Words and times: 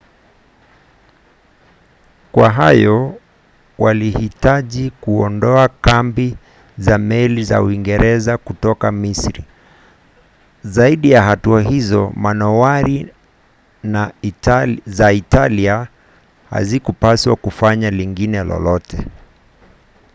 kwa 2.31 2.49
hayo 2.49 3.19
walihitaji 3.77 4.89
kuondoa 5.01 5.67
kambi 5.67 6.35
na 6.77 6.97
meli 6.97 7.43
za 7.43 7.61
uingereza 7.61 8.37
kutoka 8.37 8.91
misri. 8.91 9.43
zaidi 10.63 11.11
ya 11.11 11.21
hatua 11.21 11.61
hizo 11.61 12.13
manowari 12.15 13.13
za 14.85 15.11
italia 15.13 15.87
hazikupaswa 16.49 17.35
kufanya 17.35 17.91
lingine 17.91 18.43
lolote 18.43 19.07